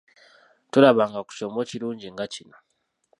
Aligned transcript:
Tolabanga 0.71 1.19
ku 1.25 1.31
kyombo 1.37 1.59
kirungi 1.69 2.07
nga 2.13 2.25
kino. 2.33 2.57